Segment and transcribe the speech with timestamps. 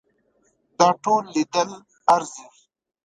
[0.77, 1.69] دا ټول لیدل
[2.13, 2.45] ارزي.